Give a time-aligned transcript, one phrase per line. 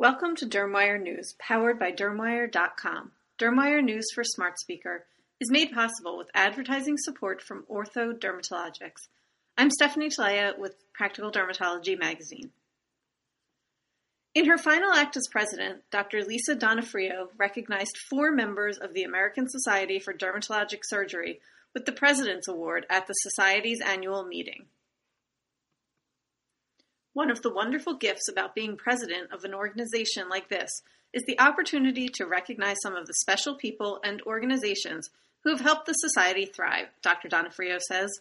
[0.00, 3.10] Welcome to Dermwire News, powered by Dermwire.com.
[3.36, 5.04] Dermwire News for Smart Speaker
[5.40, 9.08] is made possible with advertising support from Ortho Dermatologics.
[9.56, 12.52] I'm Stephanie Talea with Practical Dermatology magazine.
[14.36, 16.22] In her final act as president, Dr.
[16.22, 21.40] Lisa Donofrio recognized four members of the American Society for Dermatologic Surgery
[21.74, 24.66] with the President's Award at the Society's annual meeting.
[27.18, 30.70] One of the wonderful gifts about being president of an organization like this
[31.12, 35.10] is the opportunity to recognize some of the special people and organizations
[35.42, 37.28] who have helped the society thrive, Dr.
[37.28, 38.20] Donofrio says.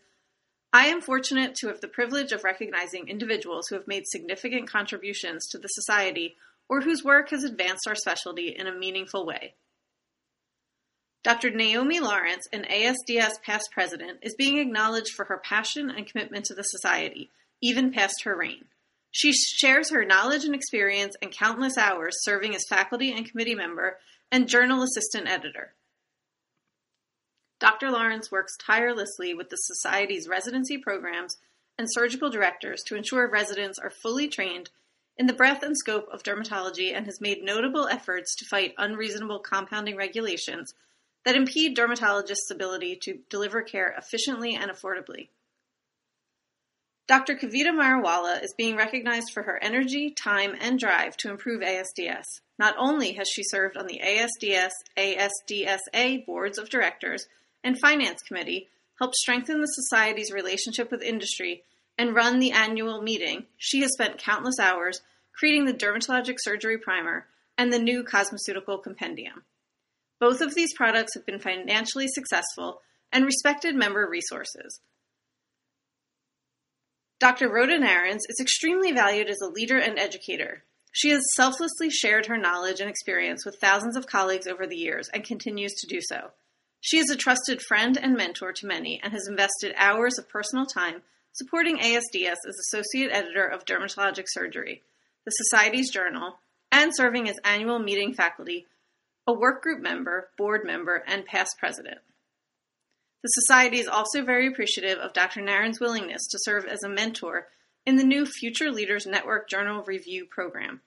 [0.73, 5.47] I am fortunate to have the privilege of recognizing individuals who have made significant contributions
[5.49, 6.35] to the society
[6.67, 9.53] or whose work has advanced our specialty in a meaningful way.
[11.23, 11.51] Dr.
[11.51, 16.55] Naomi Lawrence, an ASDS past president, is being acknowledged for her passion and commitment to
[16.55, 17.29] the society,
[17.61, 18.65] even past her reign.
[19.17, 23.97] She shares her knowledge and experience and countless hours serving as faculty and committee member
[24.31, 25.73] and journal assistant editor.
[27.59, 27.89] Dr.
[27.89, 31.37] Lawrence works tirelessly with the Society's residency programs
[31.79, 34.69] and surgical directors to ensure residents are fully trained
[35.17, 39.39] in the breadth and scope of dermatology and has made notable efforts to fight unreasonable
[39.39, 40.75] compounding regulations
[41.25, 45.29] that impede dermatologists' ability to deliver care efficiently and affordably.
[47.07, 47.35] Dr.
[47.35, 52.25] Kavita Mariwalla is being recognized for her energy, time, and drive to improve ASDS.
[52.59, 57.27] Not only has she served on the ASDS ASDSA boards of directors
[57.63, 58.67] and finance committee,
[58.99, 61.63] helped strengthen the society's relationship with industry,
[61.97, 65.01] and run the annual meeting, she has spent countless hours
[65.33, 67.25] creating the dermatologic surgery primer
[67.57, 69.43] and the new cosmeceutical compendium.
[70.19, 72.81] Both of these products have been financially successful
[73.13, 74.81] and respected member resources.
[77.19, 77.49] Dr.
[77.49, 80.63] Rhoda Narins is extremely valued as a leader and educator.
[80.91, 85.09] She has selflessly shared her knowledge and experience with thousands of colleagues over the years
[85.11, 86.29] and continues to do so.
[86.79, 90.67] She is a trusted friend and mentor to many and has invested hours of personal
[90.67, 91.01] time
[91.33, 94.83] supporting ASDS as Associate Editor of Dermatologic Surgery,
[95.25, 96.37] the Society's journal,
[96.71, 98.67] and serving as annual meeting faculty,
[99.25, 101.97] a work group member, board member, and past president.
[103.23, 105.41] The Society is also very appreciative of Dr.
[105.41, 107.47] Narins' willingness to serve as a mentor
[107.85, 110.81] in the new Future Leaders Network Journal Review program.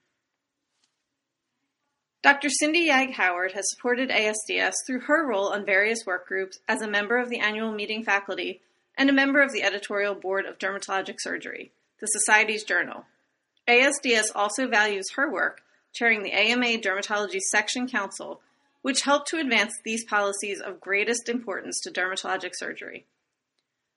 [2.23, 2.51] Dr.
[2.51, 6.87] Cindy Yag Howard has supported ASDS through her role on various work groups as a
[6.87, 8.61] member of the annual meeting faculty
[8.97, 13.07] and a member of the editorial board of Dermatologic Surgery, the Society's journal.
[13.67, 15.62] ASDS also values her work
[15.95, 18.43] chairing the AMA Dermatology Section Council
[18.83, 23.07] which help to advance these policies of greatest importance to dermatologic surgery.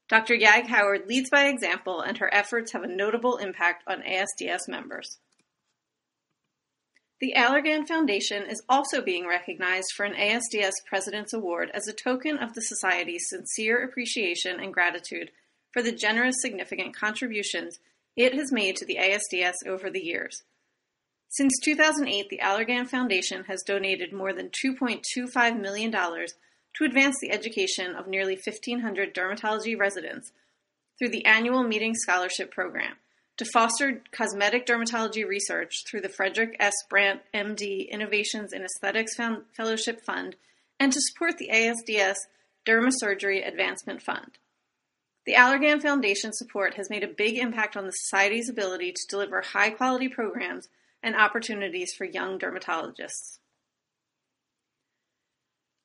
[0.10, 0.36] Dr.
[0.36, 5.18] Yag Howard leads by example, and her efforts have a notable impact on ASDS members.
[7.22, 12.38] The Allergan Foundation is also being recognized for an ASDS President's Award as a token
[12.38, 15.32] of the Society's sincere appreciation and gratitude
[15.72, 17.80] for the generous, significant contributions
[18.18, 20.44] it has made to the ASDS over the years.
[21.34, 27.96] Since 2008, the Allergan Foundation has donated more than $2.25 million to advance the education
[27.96, 30.32] of nearly 1,500 dermatology residents
[31.00, 32.98] through the annual Meeting Scholarship Program,
[33.38, 36.76] to foster cosmetic dermatology research through the Frederick S.
[36.88, 39.16] Brandt, MD Innovations in Aesthetics
[39.58, 40.36] Fellowship Fund,
[40.80, 42.18] and to support the ASDS
[42.64, 44.38] Dermasurgery Advancement Fund.
[45.26, 49.42] The Allergan Foundation support has made a big impact on the Society's ability to deliver
[49.42, 50.68] high quality programs
[51.04, 53.40] and opportunities for young dermatologists.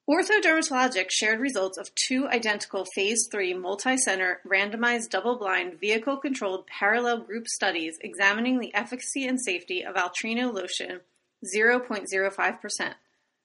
[0.08, 7.46] Ortho Dermatologics shared results of two identical Phase 3 multi-center randomized double-blind vehicle-controlled parallel group
[7.46, 11.00] studies examining the efficacy and safety of Altreno lotion
[11.44, 12.94] 0.05%,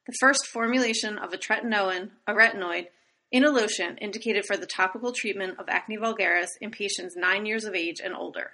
[0.08, 2.88] the first formulation of a tretinoin, a retinoid,
[3.30, 7.66] in a lotion indicated for the topical treatment of acne vulgaris in patients 9 years
[7.66, 8.52] of age and older.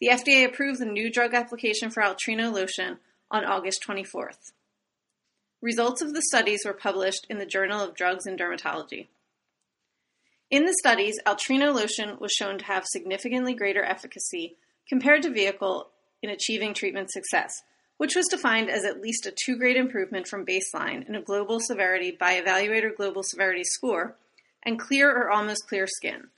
[0.00, 2.98] The FDA approved the new drug application for Altreno lotion
[3.30, 4.52] on August 24th.
[5.60, 9.08] Results of the studies were published in the Journal of Drugs and Dermatology.
[10.50, 14.56] In the studies, Altreno lotion was shown to have significantly greater efficacy
[14.88, 15.88] compared to vehicle
[16.22, 17.62] in achieving treatment success,
[17.96, 21.58] which was defined as at least a two grade improvement from baseline in a global
[21.60, 24.16] severity by evaluator global severity score
[24.62, 26.28] and clear or almost clear skin.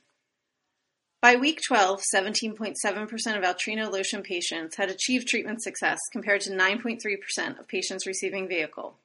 [1.21, 7.59] By week 12, 17.7% of Altreno lotion patients had achieved treatment success compared to 9.3%
[7.59, 8.95] of patients receiving vehicle.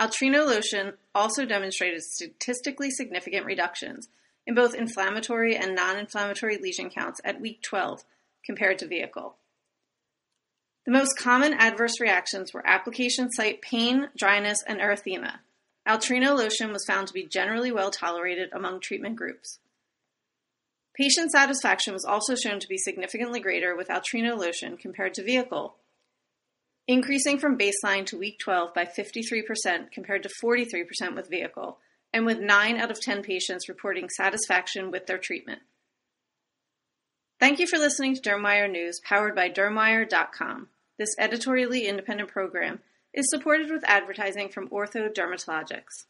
[0.00, 4.08] Altreno lotion also demonstrated statistically significant reductions
[4.46, 8.02] in both inflammatory and non inflammatory lesion counts at week 12
[8.46, 9.36] compared to vehicle.
[10.86, 15.40] The most common adverse reactions were application site pain, dryness, and erythema.
[15.86, 19.58] Altreno lotion was found to be generally well tolerated among treatment groups.
[20.94, 25.76] Patient satisfaction was also shown to be significantly greater with Altreno lotion compared to vehicle,
[26.86, 31.78] increasing from baseline to week 12 by 53% compared to 43% with vehicle,
[32.12, 35.62] and with 9 out of 10 patients reporting satisfaction with their treatment.
[37.40, 40.68] Thank you for listening to Dermwire News, powered by Dermwire.com.
[40.98, 42.80] This editorially independent program
[43.14, 46.04] is supported with advertising from Ortho Dermatologics.